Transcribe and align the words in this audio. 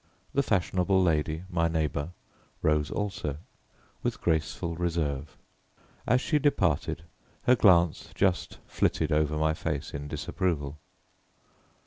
The 0.33 0.41
fashionable 0.41 0.99
lady, 0.99 1.43
my 1.47 1.67
neighbour, 1.67 2.09
rose 2.63 2.89
also, 2.89 3.37
with 4.01 4.19
graceful 4.19 4.75
reserve. 4.75 5.37
As 6.07 6.19
she 6.21 6.39
departed 6.39 7.03
her 7.43 7.55
glance 7.55 8.09
just 8.15 8.57
flitted 8.65 9.11
over 9.11 9.37
my 9.37 9.53
face 9.53 9.93
in 9.93 10.07
disapproval. 10.07 10.79